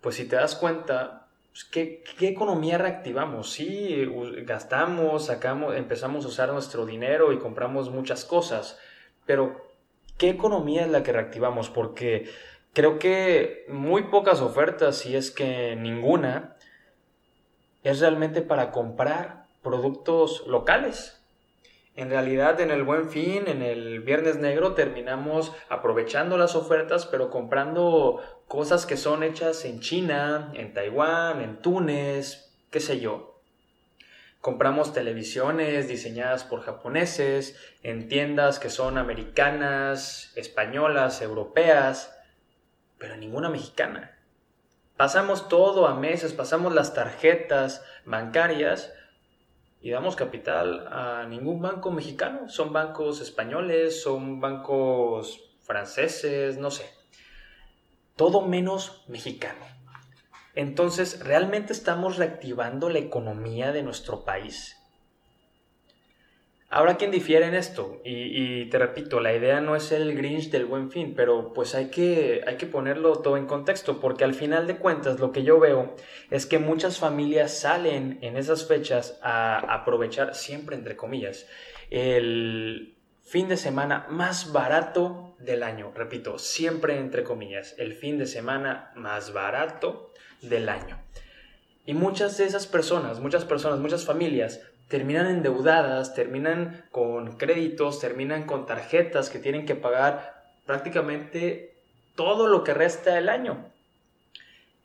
pues 0.00 0.16
si 0.16 0.28
te 0.28 0.36
das 0.36 0.54
cuenta, 0.54 1.28
pues, 1.50 1.64
¿qué, 1.64 2.04
economía 2.20 2.78
reactivamos? 2.78 3.50
Sí, 3.50 4.06
gastamos, 4.44 5.26
sacamos, 5.26 5.76
empezamos 5.76 6.24
a 6.24 6.28
usar 6.28 6.52
nuestro 6.52 6.86
dinero 6.86 7.32
y 7.32 7.38
compramos 7.38 7.90
muchas 7.90 8.24
cosas, 8.24 8.78
pero 9.26 9.68
¿qué 10.18 10.30
economía 10.30 10.82
es 10.82 10.90
la 10.90 11.02
que 11.02 11.12
reactivamos? 11.12 11.68
Porque 11.70 12.30
creo 12.74 12.98
que 12.98 13.64
muy 13.68 14.04
pocas 14.04 14.40
ofertas, 14.40 14.98
si 14.98 15.16
es 15.16 15.30
que 15.30 15.74
ninguna, 15.74 16.56
es 17.82 18.00
realmente 18.00 18.42
para 18.42 18.70
comprar 18.70 19.46
productos 19.62 20.46
locales. 20.46 21.17
En 21.98 22.10
realidad, 22.10 22.60
en 22.60 22.70
el 22.70 22.84
buen 22.84 23.10
fin, 23.10 23.48
en 23.48 23.60
el 23.60 23.98
viernes 23.98 24.36
negro, 24.36 24.74
terminamos 24.74 25.52
aprovechando 25.68 26.38
las 26.38 26.54
ofertas, 26.54 27.06
pero 27.06 27.28
comprando 27.28 28.22
cosas 28.46 28.86
que 28.86 28.96
son 28.96 29.24
hechas 29.24 29.64
en 29.64 29.80
China, 29.80 30.52
en 30.54 30.74
Taiwán, 30.74 31.40
en 31.40 31.60
Túnez, 31.60 32.54
qué 32.70 32.78
sé 32.78 33.00
yo. 33.00 33.40
Compramos 34.40 34.92
televisiones 34.92 35.88
diseñadas 35.88 36.44
por 36.44 36.60
japoneses, 36.60 37.56
en 37.82 38.06
tiendas 38.06 38.60
que 38.60 38.70
son 38.70 38.96
americanas, 38.96 40.32
españolas, 40.36 41.20
europeas, 41.20 42.16
pero 42.96 43.16
ninguna 43.16 43.48
mexicana. 43.48 44.16
Pasamos 44.96 45.48
todo 45.48 45.88
a 45.88 45.96
meses, 45.96 46.32
pasamos 46.32 46.72
las 46.72 46.94
tarjetas 46.94 47.84
bancarias 48.04 48.92
y 49.80 49.90
damos 49.90 50.16
capital 50.16 50.88
a 50.90 51.26
ningún 51.28 51.60
banco 51.60 51.90
mexicano. 51.90 52.48
Son 52.48 52.72
bancos 52.72 53.20
españoles, 53.20 54.02
son 54.02 54.40
bancos 54.40 55.56
franceses, 55.60 56.58
no 56.58 56.70
sé. 56.70 56.86
Todo 58.16 58.40
menos 58.40 59.04
mexicano. 59.08 59.64
Entonces, 60.54 61.24
¿realmente 61.24 61.72
estamos 61.72 62.16
reactivando 62.16 62.88
la 62.88 62.98
economía 62.98 63.70
de 63.70 63.82
nuestro 63.82 64.24
país? 64.24 64.77
Habrá 66.70 66.98
quien 66.98 67.10
difiere 67.10 67.46
en 67.46 67.54
esto, 67.54 68.02
y, 68.04 68.66
te 68.66 68.78
repito, 68.78 69.20
la 69.20 69.34
idea 69.34 69.62
no 69.62 69.74
es 69.74 69.90
el 69.90 70.14
Grinch 70.14 70.50
del 70.50 70.66
buen 70.66 70.90
fin, 70.90 71.14
pero 71.16 71.54
pues 71.54 71.74
hay 71.74 71.86
que, 71.86 72.44
hay 72.46 72.56
que 72.56 72.66
ponerlo 72.66 73.20
todo 73.20 73.38
en 73.38 73.46
contexto, 73.46 74.00
porque 74.00 74.24
al 74.24 74.34
final 74.34 74.66
de 74.66 74.76
cuentas 74.76 75.18
lo 75.18 75.32
que 75.32 75.44
yo 75.44 75.58
veo 75.58 75.96
es 76.30 76.44
que 76.44 76.58
muchas 76.58 76.98
familias 76.98 77.58
salen 77.58 78.18
en 78.20 78.36
esas 78.36 78.68
fechas 78.68 79.18
a 79.22 79.60
aprovechar, 79.76 80.34
siempre 80.34 80.76
entre 80.76 80.94
comillas, 80.94 81.46
el 81.88 82.98
fin 83.22 83.48
de 83.48 83.56
semana 83.56 84.06
más 84.10 84.52
barato 84.52 85.36
del 85.38 85.62
año. 85.62 85.92
Repito, 85.94 86.38
siempre 86.38 86.98
entre 86.98 87.24
comillas, 87.24 87.76
el 87.78 87.94
fin 87.94 88.18
de 88.18 88.26
semana 88.26 88.92
más 88.94 89.32
barato 89.32 90.12
del 90.42 90.68
año. 90.68 91.00
Y 91.86 91.94
muchas 91.94 92.36
de 92.36 92.44
esas 92.44 92.66
personas, 92.66 93.20
muchas 93.20 93.46
personas, 93.46 93.78
muchas 93.78 94.04
familias 94.04 94.60
terminan 94.88 95.26
endeudadas, 95.26 96.14
terminan 96.14 96.86
con 96.90 97.36
créditos, 97.36 98.00
terminan 98.00 98.44
con 98.44 98.66
tarjetas 98.66 99.30
que 99.30 99.38
tienen 99.38 99.66
que 99.66 99.74
pagar 99.74 100.54
prácticamente 100.66 101.82
todo 102.14 102.48
lo 102.48 102.64
que 102.64 102.74
resta 102.74 103.14
del 103.14 103.28
año. 103.28 103.72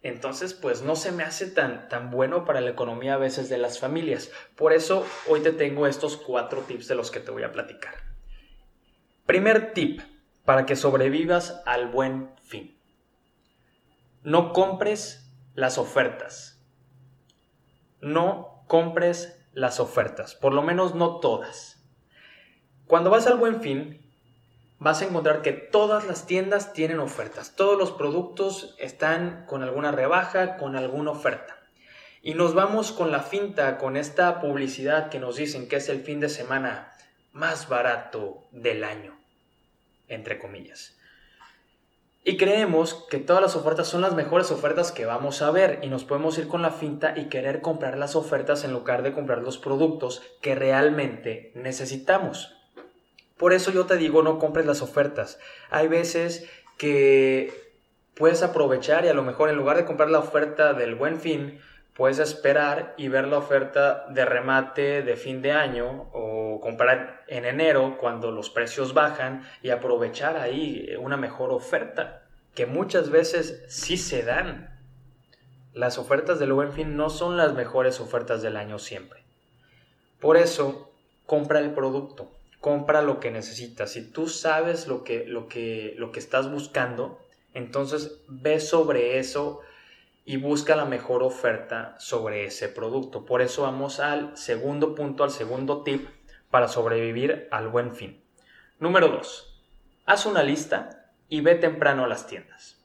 Entonces, 0.02 0.54
pues 0.54 0.82
no 0.82 0.98
se 0.98 1.14
me 1.14 1.24
hace 1.24 1.48
tan, 1.48 1.88
tan 1.88 2.12
bueno 2.12 2.44
para 2.44 2.60
la 2.60 2.72
economía 2.72 3.14
a 3.14 3.18
veces 3.18 3.48
de 3.48 3.58
las 3.58 3.80
familias. 3.80 4.32
Por 4.58 4.74
eso 4.74 5.06
hoy 5.30 5.40
te 5.40 5.54
tengo 5.54 5.88
estos 5.88 6.18
cuatro 6.18 6.62
tips 6.62 6.90
de 6.90 6.96
los 6.96 7.10
que 7.10 7.22
te 7.22 7.32
voy 7.32 7.44
a 7.44 7.54
platicar. 7.54 7.96
Primer 9.26 9.72
tip 9.72 10.02
para 10.44 10.66
que 10.66 10.76
sobrevivas 10.76 11.62
al 11.66 11.88
buen 11.88 12.32
fin. 12.44 12.78
No 14.24 14.52
compres 14.52 15.32
las 15.54 15.78
ofertas. 15.78 16.62
No 18.02 18.66
compres 18.68 19.43
las 19.54 19.80
ofertas, 19.80 20.36
por 20.36 20.54
lo 20.54 20.62
menos 20.62 20.96
no 20.96 21.20
todas. 21.20 21.84
Cuando 22.88 23.10
vas 23.10 23.28
al 23.28 23.38
buen 23.38 23.62
fin, 23.62 24.02
vas 24.80 25.02
a 25.02 25.06
encontrar 25.06 25.42
que 25.42 25.54
todas 25.54 26.06
las 26.06 26.26
tiendas 26.26 26.74
tienen 26.74 27.00
ofertas, 27.00 27.56
todos 27.56 27.78
los 27.78 27.92
productos 27.92 28.76
están 28.80 29.46
con 29.48 29.64
alguna 29.64 29.92
rebaja, 29.92 30.58
con 30.58 30.76
alguna 30.76 31.12
oferta. 31.12 31.58
Y 32.22 32.34
nos 32.34 32.54
vamos 32.54 32.92
con 32.92 33.12
la 33.12 33.22
finta, 33.22 33.78
con 33.78 33.98
esta 33.98 34.40
publicidad 34.42 35.10
que 35.10 35.20
nos 35.20 35.36
dicen 35.36 35.68
que 35.68 35.78
es 35.78 35.90
el 35.90 36.02
fin 36.02 36.20
de 36.20 36.30
semana 36.30 36.94
más 37.32 37.68
barato 37.68 38.48
del 38.52 38.84
año, 38.84 39.18
entre 40.08 40.40
comillas. 40.40 40.98
Y 42.26 42.38
creemos 42.38 43.06
que 43.10 43.18
todas 43.18 43.42
las 43.42 43.56
ofertas 43.58 43.88
son 43.88 44.02
las 44.02 44.16
mejores 44.16 44.50
ofertas 44.50 44.94
que 44.94 45.06
vamos 45.06 45.42
a 45.42 45.52
ver 45.52 45.80
y 45.82 45.88
nos 45.88 46.06
podemos 46.06 46.38
ir 46.38 46.48
con 46.48 46.62
la 46.62 46.72
finta 46.72 47.14
y 47.18 47.26
querer 47.26 47.60
comprar 47.60 47.98
las 47.98 48.16
ofertas 48.16 48.64
en 48.64 48.72
lugar 48.72 49.04
de 49.04 49.12
comprar 49.12 49.40
los 49.40 49.58
productos 49.58 50.22
que 50.42 50.56
realmente 50.56 51.52
necesitamos. 51.54 52.56
Por 53.36 53.52
eso 53.52 53.72
yo 53.72 53.86
te 53.86 53.98
digo, 53.98 54.24
no 54.24 54.40
compres 54.40 54.66
las 54.66 54.82
ofertas. 54.82 55.38
Hay 55.70 55.90
veces 55.90 56.48
que 56.78 57.74
puedes 58.16 58.42
aprovechar 58.42 59.04
y 59.04 59.10
a 59.10 59.14
lo 59.14 59.24
mejor 59.24 59.50
en 59.50 59.58
lugar 59.58 59.76
de 59.76 59.86
comprar 59.86 60.10
la 60.10 60.20
oferta 60.20 60.72
del 60.72 60.96
buen 60.96 61.20
fin, 61.20 61.60
puedes 61.96 62.20
esperar 62.20 62.94
y 62.98 63.08
ver 63.08 63.28
la 63.28 63.38
oferta 63.38 64.06
de 64.10 64.26
remate 64.26 65.04
de 65.04 65.16
fin 65.16 65.42
de 65.42 65.52
año 65.52 66.10
o 66.12 66.60
comprar 66.62 67.24
en 67.28 67.46
enero 67.46 67.98
cuando 68.00 68.32
los 68.32 68.50
precios 68.50 68.94
bajan 68.94 69.48
y 69.62 69.70
aprovechar 69.70 70.38
ahí 70.38 70.90
una 71.00 71.18
mejor 71.18 71.52
oferta, 71.52 72.24
que 72.56 72.66
muchas 72.66 73.10
veces 73.10 73.64
sí 73.68 73.98
se 73.98 74.24
dan. 74.24 74.70
Las 75.74 75.98
ofertas 75.98 76.40
del 76.40 76.54
buen 76.54 76.72
fin 76.72 76.96
no 76.96 77.10
son 77.10 77.38
las 77.38 77.54
mejores 77.54 78.00
ofertas 78.00 78.42
del 78.42 78.58
año 78.58 78.80
siempre. 78.80 79.24
Por 80.20 80.38
eso, 80.38 80.92
compra 81.26 81.60
el 81.60 81.72
producto, 81.72 82.32
compra 82.60 83.02
lo 83.02 83.20
que 83.20 83.32
necesitas. 83.32 83.92
Si 83.92 84.10
tú 84.10 84.28
sabes 84.30 84.88
lo 84.88 85.04
que, 85.04 85.26
lo 85.26 85.48
que, 85.48 85.96
lo 85.98 86.12
que 86.12 86.20
estás 86.20 86.50
buscando, 86.50 87.20
entonces 87.54 88.20
ve 88.28 88.60
sobre 88.60 89.20
eso 89.20 89.62
y 90.26 90.38
busca 90.38 90.76
la 90.76 90.86
mejor 90.86 91.22
oferta 91.24 91.96
sobre 92.00 92.46
ese 92.46 92.70
producto. 92.70 93.26
Por 93.26 93.42
eso 93.42 93.64
vamos 93.64 94.00
al 94.00 94.38
segundo 94.38 94.96
punto, 94.96 95.24
al 95.24 95.32
segundo 95.32 95.84
tip 95.84 96.08
para 96.50 96.68
sobrevivir 96.68 97.48
al 97.52 97.68
buen 97.68 97.94
fin. 97.94 98.24
Número 98.80 99.10
2. 99.10 99.64
Haz 100.06 100.26
una 100.26 100.44
lista 100.44 101.12
y 101.28 101.42
ve 101.42 101.56
temprano 101.56 102.06
a 102.06 102.08
las 102.08 102.28
tiendas. 102.28 102.80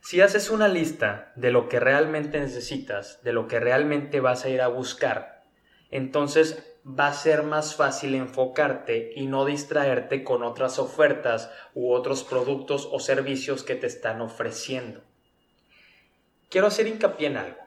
Si 0.00 0.20
haces 0.20 0.50
una 0.50 0.68
lista 0.68 1.32
de 1.36 1.50
lo 1.50 1.68
que 1.68 1.80
realmente 1.80 2.38
necesitas, 2.40 3.22
de 3.22 3.32
lo 3.32 3.48
que 3.48 3.60
realmente 3.60 4.20
vas 4.20 4.44
a 4.44 4.50
ir 4.50 4.60
a 4.60 4.68
buscar, 4.68 5.44
entonces 5.90 6.76
va 6.86 7.06
a 7.06 7.14
ser 7.14 7.44
más 7.44 7.76
fácil 7.76 8.14
enfocarte 8.14 9.12
y 9.14 9.26
no 9.26 9.46
distraerte 9.46 10.22
con 10.22 10.42
otras 10.42 10.78
ofertas 10.78 11.50
u 11.74 11.92
otros 11.92 12.24
productos 12.24 12.88
o 12.92 13.00
servicios 13.00 13.62
que 13.62 13.76
te 13.76 13.86
están 13.86 14.20
ofreciendo 14.20 15.00
quiero 16.54 16.68
hacer 16.68 16.86
hincapié 16.86 17.26
en 17.26 17.36
algo. 17.36 17.58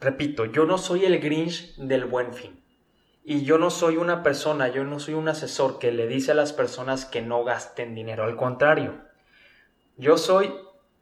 Repito, 0.00 0.46
yo 0.46 0.66
no 0.66 0.78
soy 0.78 1.04
el 1.04 1.20
Grinch 1.20 1.76
del 1.76 2.06
buen 2.06 2.34
fin. 2.34 2.60
Y 3.22 3.44
yo 3.44 3.56
no 3.56 3.70
soy 3.70 3.98
una 3.98 4.24
persona, 4.24 4.66
yo 4.66 4.82
no 4.82 4.98
soy 4.98 5.14
un 5.14 5.28
asesor 5.28 5.78
que 5.78 5.92
le 5.92 6.08
dice 6.08 6.32
a 6.32 6.34
las 6.34 6.52
personas 6.52 7.04
que 7.04 7.22
no 7.22 7.44
gasten 7.44 7.94
dinero. 7.94 8.24
Al 8.24 8.34
contrario, 8.34 9.00
yo 9.96 10.18
soy 10.18 10.52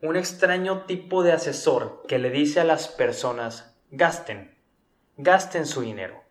un 0.03 0.17
extraño 0.17 0.85
tipo 0.85 1.23
de 1.23 1.33
asesor 1.33 2.03
que 2.07 2.19
le 2.19 2.29
dice 2.29 2.61
a 2.61 2.65
las 2.65 2.89
personas, 2.89 3.75
gasten, 3.91 4.59
gasten 5.17 5.65
su 5.65 5.81
dinero. 5.81 6.25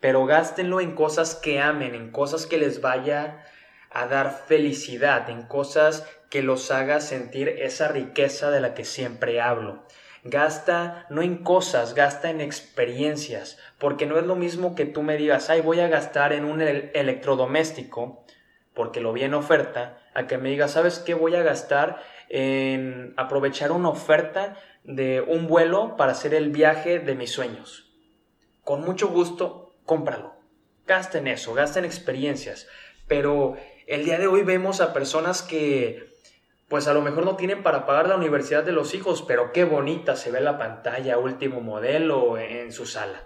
Pero 0.00 0.26
gástenlo 0.26 0.80
en 0.80 0.96
cosas 0.96 1.36
que 1.36 1.60
amen, 1.60 1.94
en 1.94 2.10
cosas 2.10 2.46
que 2.46 2.58
les 2.58 2.80
vaya 2.80 3.46
a 3.88 4.08
dar 4.08 4.32
felicidad, 4.48 5.30
en 5.30 5.42
cosas 5.42 6.04
que 6.28 6.42
los 6.42 6.72
haga 6.72 7.00
sentir 7.00 7.48
esa 7.48 7.86
riqueza 7.86 8.50
de 8.50 8.60
la 8.60 8.74
que 8.74 8.84
siempre 8.84 9.40
hablo. 9.40 9.86
Gasta 10.24 11.06
no 11.10 11.20
en 11.20 11.44
cosas, 11.44 11.94
gasta 11.94 12.30
en 12.30 12.40
experiencias, 12.40 13.58
porque 13.78 14.06
no 14.06 14.18
es 14.18 14.24
lo 14.24 14.36
mismo 14.36 14.74
que 14.74 14.86
tú 14.86 15.02
me 15.02 15.18
digas, 15.18 15.50
ay, 15.50 15.60
voy 15.60 15.80
a 15.80 15.88
gastar 15.88 16.32
en 16.32 16.46
un 16.46 16.62
electrodoméstico, 16.62 18.24
porque 18.72 19.00
lo 19.00 19.12
vi 19.12 19.24
en 19.24 19.34
oferta, 19.34 19.98
a 20.14 20.26
que 20.26 20.38
me 20.38 20.48
digas, 20.48 20.72
¿sabes 20.72 20.98
qué? 20.98 21.12
Voy 21.12 21.34
a 21.34 21.42
gastar 21.42 22.02
en 22.30 23.12
aprovechar 23.18 23.70
una 23.70 23.90
oferta 23.90 24.56
de 24.82 25.20
un 25.20 25.46
vuelo 25.46 25.96
para 25.96 26.12
hacer 26.12 26.32
el 26.32 26.48
viaje 26.48 27.00
de 27.00 27.14
mis 27.14 27.30
sueños. 27.30 27.92
Con 28.62 28.80
mucho 28.80 29.08
gusto, 29.08 29.74
cómpralo. 29.84 30.34
Gasta 30.86 31.18
en 31.18 31.26
eso, 31.26 31.52
gasta 31.52 31.80
en 31.80 31.84
experiencias. 31.84 32.66
Pero 33.06 33.56
el 33.86 34.06
día 34.06 34.18
de 34.18 34.26
hoy 34.26 34.42
vemos 34.42 34.80
a 34.80 34.94
personas 34.94 35.42
que 35.42 36.13
pues 36.68 36.88
a 36.88 36.94
lo 36.94 37.02
mejor 37.02 37.24
no 37.24 37.36
tienen 37.36 37.62
para 37.62 37.86
pagar 37.86 38.08
la 38.08 38.16
universidad 38.16 38.64
de 38.64 38.72
los 38.72 38.94
hijos, 38.94 39.22
pero 39.22 39.52
qué 39.52 39.64
bonita 39.64 40.16
se 40.16 40.30
ve 40.30 40.40
la 40.40 40.58
pantalla 40.58 41.18
último 41.18 41.60
modelo 41.60 42.38
en 42.38 42.72
su 42.72 42.86
sala. 42.86 43.22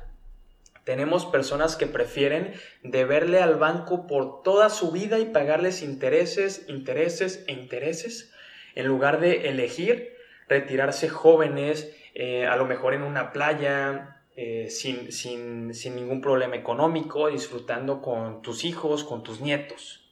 Tenemos 0.85 1.27
personas 1.27 1.77
que 1.77 1.87
prefieren 1.87 2.55
deberle 2.83 3.41
al 3.43 3.57
banco 3.57 4.07
por 4.07 4.43
toda 4.43 4.71
su 4.71 4.91
vida 4.91 5.19
y 5.19 5.27
pagarles 5.27 5.83
intereses, 5.83 6.65
intereses 6.69 7.45
e 7.47 7.53
intereses, 7.53 8.33
en 8.75 8.87
lugar 8.87 9.21
de 9.21 9.51
elegir 9.51 10.17
retirarse 10.49 11.09
jóvenes, 11.09 11.95
eh, 12.15 12.47
a 12.47 12.57
lo 12.57 12.65
mejor 12.65 12.95
en 12.95 13.03
una 13.03 13.33
playa, 13.33 14.23
eh, 14.35 14.69
sin, 14.71 15.13
sin, 15.13 15.75
sin 15.75 15.95
ningún 15.95 16.21
problema 16.21 16.57
económico, 16.57 17.29
disfrutando 17.29 18.01
con 18.01 18.41
tus 18.41 18.65
hijos, 18.65 19.05
con 19.05 19.23
tus 19.23 19.41
nietos. 19.41 20.08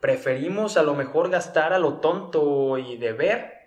Preferimos 0.00 0.76
a 0.76 0.82
lo 0.82 0.94
mejor 0.94 1.30
gastar 1.30 1.72
a 1.72 1.78
lo 1.78 1.98
tonto 1.98 2.78
y 2.78 2.96
deber 2.96 3.60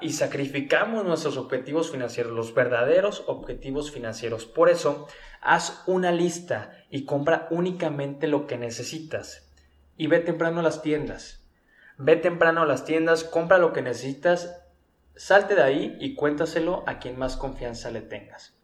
y 0.00 0.12
sacrificamos 0.12 1.04
nuestros 1.04 1.36
objetivos 1.36 1.90
financieros, 1.90 2.32
los 2.32 2.54
verdaderos 2.54 3.24
objetivos 3.26 3.90
financieros. 3.90 4.46
Por 4.46 4.70
eso, 4.70 5.06
haz 5.42 5.82
una 5.86 6.12
lista 6.12 6.72
y 6.88 7.04
compra 7.04 7.46
únicamente 7.50 8.26
lo 8.26 8.46
que 8.46 8.56
necesitas. 8.56 9.52
Y 9.96 10.06
ve 10.06 10.20
temprano 10.20 10.60
a 10.60 10.62
las 10.62 10.80
tiendas. 10.80 11.44
Ve 11.98 12.16
temprano 12.16 12.62
a 12.62 12.66
las 12.66 12.86
tiendas, 12.86 13.22
compra 13.22 13.58
lo 13.58 13.72
que 13.72 13.82
necesitas, 13.82 14.62
salte 15.14 15.54
de 15.54 15.62
ahí 15.62 15.96
y 16.00 16.14
cuéntaselo 16.14 16.82
a 16.86 16.98
quien 16.98 17.18
más 17.18 17.36
confianza 17.36 17.90
le 17.90 18.00
tengas. 18.00 18.58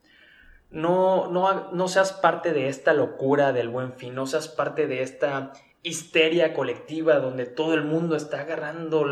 No, 0.71 1.31
no, 1.31 1.73
no 1.73 1.89
seas 1.89 2.13
parte 2.13 2.53
de 2.53 2.69
esta 2.69 2.95
locura 2.95 3.53
del 3.53 3.69
buen 3.69 3.93
fin, 3.93 4.15
no 4.15 4.27
seas 4.27 4.49
parte 4.49 4.87
de 4.87 5.03
esta 5.03 5.53
histeria 5.83 6.53
colectiva 6.53 7.21
donde 7.21 7.47
todo 7.47 7.75
el 7.75 7.85
mundo 7.85 8.15
está 8.15 8.41
agarrando 8.41 9.07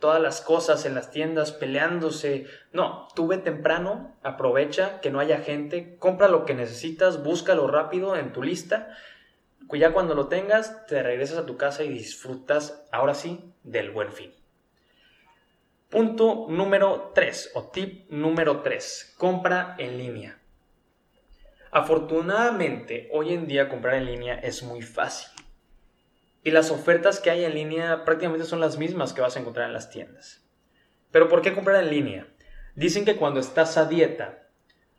todas 0.00 0.20
las 0.22 0.40
cosas 0.40 0.86
en 0.86 0.94
las 0.94 1.10
tiendas, 1.10 1.52
peleándose. 1.52 2.46
No, 2.72 3.08
tú 3.14 3.26
ve 3.26 3.38
temprano, 3.38 4.16
aprovecha 4.22 5.00
que 5.00 5.10
no 5.10 5.20
haya 5.20 5.38
gente, 5.38 5.96
compra 5.98 6.28
lo 6.28 6.44
que 6.44 6.54
necesitas, 6.54 7.22
búscalo 7.22 7.66
rápido 7.66 8.16
en 8.16 8.32
tu 8.32 8.42
lista. 8.42 8.96
Ya 9.70 9.92
cuando 9.92 10.14
lo 10.14 10.28
tengas, 10.28 10.86
te 10.86 11.02
regresas 11.02 11.38
a 11.38 11.46
tu 11.46 11.58
casa 11.58 11.84
y 11.84 11.90
disfrutas, 11.90 12.86
ahora 12.90 13.12
sí, 13.12 13.52
del 13.62 13.90
buen 13.90 14.10
fin. 14.12 14.32
Punto 15.90 16.46
número 16.48 17.12
3 17.14 17.52
o 17.54 17.64
tip 17.70 18.10
número 18.10 18.62
3. 18.62 19.14
Compra 19.18 19.74
en 19.78 19.98
línea. 19.98 20.38
Afortunadamente, 21.70 23.10
hoy 23.12 23.34
en 23.34 23.46
día 23.46 23.68
comprar 23.68 23.96
en 23.96 24.06
línea 24.06 24.34
es 24.36 24.62
muy 24.62 24.80
fácil 24.80 25.28
y 26.42 26.50
las 26.50 26.70
ofertas 26.70 27.20
que 27.20 27.30
hay 27.30 27.44
en 27.44 27.54
línea 27.54 28.04
prácticamente 28.04 28.46
son 28.46 28.60
las 28.60 28.78
mismas 28.78 29.12
que 29.12 29.20
vas 29.20 29.36
a 29.36 29.40
encontrar 29.40 29.66
en 29.66 29.72
las 29.72 29.90
tiendas. 29.90 30.44
Pero 31.10 31.28
¿por 31.28 31.42
qué 31.42 31.54
comprar 31.54 31.82
en 31.82 31.90
línea? 31.90 32.26
Dicen 32.74 33.04
que 33.04 33.16
cuando 33.16 33.40
estás 33.40 33.76
a 33.76 33.86
dieta, 33.86 34.48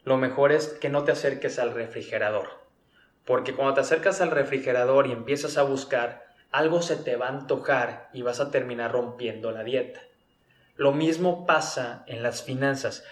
lo 0.04 0.18
mejor 0.18 0.52
es 0.52 0.68
que 0.68 0.90
no 0.90 1.04
te 1.04 1.12
acerques 1.12 1.60
al 1.60 1.74
refrigerador. 1.74 2.68
Porque 3.26 3.54
cuando 3.54 3.76
te 3.76 3.82
acercas 3.82 4.22
al 4.22 4.32
refrigerador 4.32 5.08
y 5.08 5.12
empiezas 5.12 5.58
a 5.58 5.64
buscar, 5.64 6.26
algo 6.52 6.82
se 6.82 6.96
te 6.96 7.16
va 7.16 7.28
a 7.28 7.30
antojar 7.30 8.10
y 8.12 8.22
vas 8.24 8.40
a 8.40 8.50
terminar 8.50 8.92
rompiendo 8.92 9.52
la 9.52 9.64
dieta. 9.64 10.02
Lo 10.76 10.94
mismo 10.94 11.46
pasa 11.46 12.04
en 12.08 12.24
las 12.24 12.42
finanzas. 12.42 13.04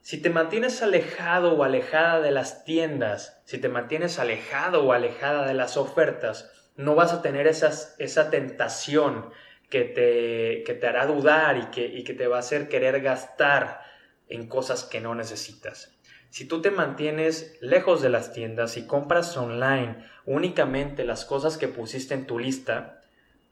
Si 0.00 0.22
te 0.22 0.30
mantienes 0.30 0.82
alejado 0.82 1.54
o 1.54 1.64
alejada 1.64 2.20
de 2.20 2.30
las 2.30 2.64
tiendas, 2.64 3.42
si 3.44 3.58
te 3.58 3.68
mantienes 3.68 4.18
alejado 4.18 4.84
o 4.84 4.92
alejada 4.92 5.46
de 5.46 5.54
las 5.54 5.76
ofertas, 5.76 6.50
no 6.78 6.94
vas 6.94 7.12
a 7.12 7.22
tener 7.22 7.48
esa 7.48 8.30
tentación 8.30 9.30
que 9.68 9.84
te, 9.84 10.74
te 10.74 10.86
hará 10.86 11.06
dudar 11.06 11.58
y 11.58 11.66
que, 11.66 11.84
y 11.84 12.04
que 12.04 12.14
te 12.14 12.28
va 12.28 12.36
a 12.36 12.40
hacer 12.40 12.68
querer 12.68 13.02
gastar 13.02 13.82
en 14.28 14.48
cosas 14.48 14.84
que 14.84 15.00
no 15.00 15.14
necesitas. 15.14 15.98
Si 16.30 16.46
tú 16.46 16.62
te 16.62 16.70
mantienes 16.70 17.58
lejos 17.60 18.00
de 18.00 18.10
las 18.10 18.32
tiendas 18.32 18.76
y 18.76 18.86
compras 18.86 19.36
online 19.36 20.06
únicamente 20.24 21.04
las 21.04 21.24
cosas 21.24 21.58
que 21.58 21.66
pusiste 21.66 22.14
en 22.14 22.26
tu 22.26 22.38
lista, 22.38 23.02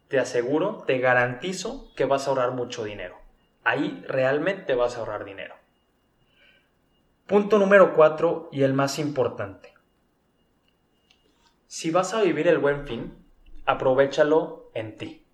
te 0.09 0.21
aseguro, 0.21 0.85
te 0.87 0.99
garantizo 0.99 1.93
que 1.97 2.05
vas 2.05 2.27
a 2.27 2.31
ahorrar 2.31 2.53
mucho 2.53 2.85
dinero. 2.85 3.19
Ahí 3.65 4.05
realmente 4.07 4.77
vas 4.77 4.95
a 4.95 5.01
ahorrar 5.01 5.25
dinero. 5.25 5.57
Punto 7.27 7.59
número 7.59 7.93
4 7.97 8.51
y 8.53 8.63
el 8.63 8.73
más 8.73 9.01
importante. 9.01 9.76
Si 11.79 11.91
vas 11.91 12.15
a 12.15 12.23
vivir 12.23 12.49
el 12.49 12.57
buen 12.57 12.87
fin, 12.87 13.23
aprovechalo 13.67 14.71
en 14.73 14.97
ti. 14.97 15.27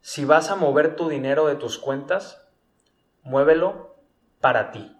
Si 0.00 0.24
vas 0.24 0.50
a 0.50 0.56
mover 0.56 0.96
tu 0.96 1.08
dinero 1.08 1.46
de 1.46 1.54
tus 1.54 1.78
cuentas, 1.78 2.50
muévelo 3.22 3.94
para 4.40 4.72
ti. 4.72 4.96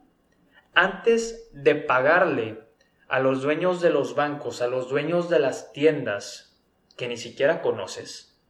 Antes 0.73 1.51
de 1.53 1.75
pagarle 1.75 2.63
a 3.09 3.19
los 3.19 3.43
dueños 3.43 3.81
de 3.81 3.91
los 3.91 4.15
bancos, 4.15 4.63
a 4.63 4.69
los 4.69 4.89
dueños 4.89 5.29
de 5.31 5.41
las 5.41 5.73
tiendas 5.73 6.57
que 6.97 7.09
ni 7.09 7.17
siquiera 7.17 7.61
conoces, 7.61 8.41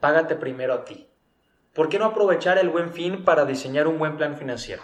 págate 0.00 0.36
primero 0.36 0.74
a 0.74 0.84
ti. 0.84 1.08
¿Por 1.72 1.88
qué 1.88 1.98
no 1.98 2.04
aprovechar 2.04 2.58
el 2.58 2.68
buen 2.68 2.92
fin 2.92 3.24
para 3.24 3.46
diseñar 3.46 3.88
un 3.88 3.98
buen 3.98 4.18
plan 4.18 4.36
financiero? 4.36 4.82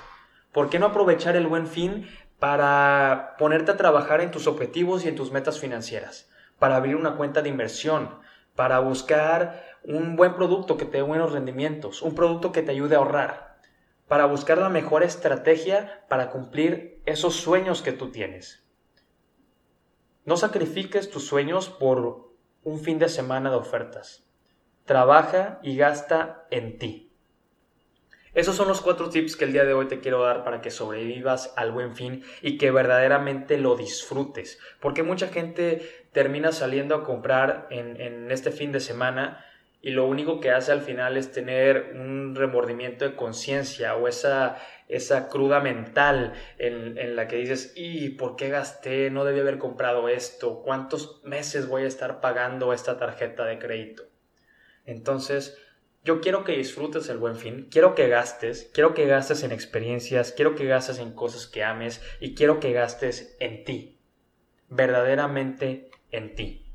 ¿Por 0.52 0.70
qué 0.70 0.78
no 0.78 0.86
aprovechar 0.86 1.36
el 1.36 1.48
buen 1.48 1.66
fin 1.66 2.08
para 2.44 3.36
ponerte 3.38 3.70
a 3.70 3.78
trabajar 3.78 4.20
en 4.20 4.30
tus 4.30 4.46
objetivos 4.46 5.02
y 5.02 5.08
en 5.08 5.16
tus 5.16 5.32
metas 5.32 5.58
financieras? 5.58 6.28
Para 6.58 6.76
abrir 6.76 6.94
una 6.94 7.16
cuenta 7.16 7.40
de 7.40 7.48
inversión, 7.48 8.18
para 8.54 8.80
buscar 8.80 9.64
un 9.82 10.14
buen 10.14 10.34
producto 10.34 10.76
que 10.76 10.84
te 10.84 10.98
dé 10.98 11.02
buenos 11.02 11.32
rendimientos, 11.32 12.02
un 12.02 12.14
producto 12.14 12.52
que 12.52 12.60
te 12.60 12.72
ayude 12.72 12.96
a 12.96 12.98
ahorrar, 12.98 13.56
para 14.08 14.26
buscar 14.26 14.58
la 14.58 14.68
mejor 14.68 15.02
estrategia 15.02 16.04
para 16.10 16.28
cumplir 16.28 17.00
esos 17.06 17.34
sueños 17.34 17.80
que 17.80 17.92
tú 17.92 18.10
tienes. 18.10 18.62
No 20.26 20.36
sacrifiques 20.36 21.08
tus 21.08 21.26
sueños 21.26 21.70
por 21.70 22.30
un 22.62 22.78
fin 22.78 22.98
de 22.98 23.08
semana 23.08 23.48
de 23.48 23.56
ofertas. 23.56 24.28
Trabaja 24.84 25.60
y 25.62 25.78
gasta 25.78 26.46
en 26.50 26.76
ti. 26.76 27.13
Esos 28.34 28.56
son 28.56 28.66
los 28.66 28.80
cuatro 28.80 29.10
tips 29.10 29.36
que 29.36 29.44
el 29.44 29.52
día 29.52 29.64
de 29.64 29.74
hoy 29.74 29.86
te 29.86 30.00
quiero 30.00 30.24
dar 30.24 30.42
para 30.42 30.60
que 30.60 30.70
sobrevivas 30.70 31.54
al 31.56 31.70
buen 31.70 31.94
fin 31.94 32.24
y 32.42 32.58
que 32.58 32.72
verdaderamente 32.72 33.58
lo 33.58 33.76
disfrutes. 33.76 34.58
Porque 34.80 35.04
mucha 35.04 35.28
gente 35.28 36.06
termina 36.10 36.50
saliendo 36.50 36.96
a 36.96 37.04
comprar 37.04 37.68
en, 37.70 38.00
en 38.00 38.32
este 38.32 38.50
fin 38.50 38.72
de 38.72 38.80
semana 38.80 39.44
y 39.80 39.90
lo 39.90 40.06
único 40.06 40.40
que 40.40 40.50
hace 40.50 40.72
al 40.72 40.80
final 40.80 41.16
es 41.16 41.30
tener 41.30 41.92
un 41.94 42.34
remordimiento 42.34 43.04
de 43.04 43.14
conciencia 43.14 43.94
o 43.94 44.08
esa, 44.08 44.56
esa 44.88 45.28
cruda 45.28 45.60
mental 45.60 46.32
en, 46.58 46.98
en, 46.98 47.14
la 47.14 47.28
que 47.28 47.36
dices, 47.36 47.74
¿y 47.76 48.08
por 48.08 48.34
qué 48.34 48.48
gasté? 48.48 49.10
No 49.10 49.24
debí 49.24 49.40
haber 49.40 49.58
comprado 49.58 50.08
esto. 50.08 50.62
¿Cuántos 50.62 51.22
meses 51.22 51.68
voy 51.68 51.82
a 51.82 51.86
estar 51.86 52.20
pagando 52.20 52.72
esta 52.72 52.96
tarjeta 52.96 53.44
de 53.44 53.58
crédito? 53.58 54.04
Entonces, 54.86 55.56
yo 56.04 56.20
quiero 56.20 56.44
que 56.44 56.52
disfrutes 56.52 57.08
el 57.08 57.16
buen 57.16 57.34
fin, 57.34 57.66
quiero 57.70 57.94
que 57.94 58.08
gastes, 58.08 58.70
quiero 58.74 58.92
que 58.92 59.06
gastes 59.06 59.42
en 59.42 59.52
experiencias, 59.52 60.32
quiero 60.32 60.54
que 60.54 60.66
gastes 60.66 60.98
en 60.98 61.12
cosas 61.12 61.46
que 61.46 61.64
ames 61.64 62.02
y 62.20 62.34
quiero 62.34 62.60
que 62.60 62.72
gastes 62.72 63.34
en 63.40 63.64
ti, 63.64 63.98
verdaderamente 64.68 65.90
en 66.10 66.34
ti. 66.34 66.66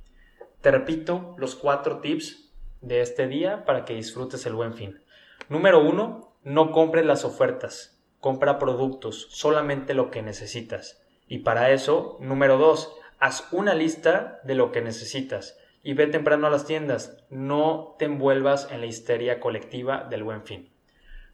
Te 0.62 0.72
repito 0.72 1.36
los 1.38 1.56
cuatro 1.56 2.00
tips 2.00 2.52
de 2.82 3.02
este 3.02 3.28
día 3.28 3.66
para 3.66 3.86
que 3.86 3.94
disfrutes 3.94 4.48
el 4.48 4.54
buen 4.54 4.74
fin. 4.74 5.04
Número 5.48 5.80
uno, 5.80 6.36
no 6.44 6.72
compres 6.72 7.06
las 7.06 7.24
ofertas, 7.24 8.02
compra 8.20 8.58
productos, 8.58 9.28
solamente 9.30 9.94
lo 9.94 10.10
que 10.10 10.24
necesitas. 10.24 11.04
Y 11.28 11.40
para 11.40 11.70
eso, 11.70 12.18
número 12.20 12.58
dos, 12.58 12.92
haz 13.20 13.48
una 13.52 13.76
lista 13.76 14.40
de 14.44 14.56
lo 14.56 14.72
que 14.72 14.82
necesitas 14.82 15.60
y 15.84 15.94
ve 15.94 16.08
temprano 16.08 16.48
a 16.48 16.50
las 16.50 16.66
tiendas, 16.66 17.24
no 17.30 17.96
te 17.98 18.06
envuelvas 18.06 18.70
en 18.72 18.82
la 18.82 18.88
histeria 18.88 19.40
colectiva 19.40 20.06
del 20.10 20.24
buen 20.24 20.44
fin. 20.44 20.70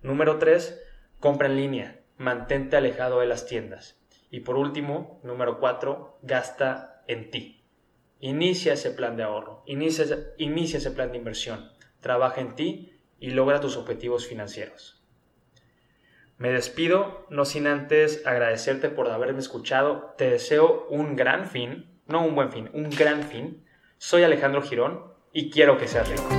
Número 0.01 0.37
tres, 0.37 0.81
compra 1.19 1.47
en 1.47 1.55
línea, 1.55 2.01
mantente 2.17 2.77
alejado 2.77 3.19
de 3.19 3.27
las 3.27 3.47
tiendas. 3.47 3.99
Y 4.29 4.41
por 4.41 4.55
último, 4.55 5.19
número 5.23 5.59
cuatro, 5.59 6.17
gasta 6.21 7.03
en 7.07 7.31
ti. 7.31 7.63
Inicia 8.19 8.73
ese 8.73 8.91
plan 8.91 9.17
de 9.17 9.23
ahorro, 9.23 9.63
inicia, 9.65 10.05
inicia 10.37 10.77
ese 10.77 10.91
plan 10.91 11.11
de 11.11 11.17
inversión, 11.17 11.71
trabaja 11.99 12.41
en 12.41 12.55
ti 12.55 12.99
y 13.19 13.31
logra 13.31 13.59
tus 13.59 13.77
objetivos 13.77 14.27
financieros. 14.27 15.03
Me 16.37 16.51
despido, 16.51 17.25
no 17.29 17.45
sin 17.45 17.65
antes 17.65 18.27
agradecerte 18.27 18.89
por 18.89 19.09
haberme 19.09 19.39
escuchado. 19.39 20.13
Te 20.17 20.29
deseo 20.29 20.85
un 20.89 21.15
gran 21.15 21.47
fin, 21.47 21.89
no 22.07 22.25
un 22.25 22.35
buen 22.35 22.51
fin, 22.51 22.69
un 22.73 22.89
gran 22.89 23.23
fin. 23.23 23.64
Soy 24.07 24.21
Alejandro 24.21 24.61
Girón 24.61 25.01
y 25.33 25.49
quiero 25.49 25.79
que 25.79 25.87
seas 25.87 26.07
rico. 26.07 26.29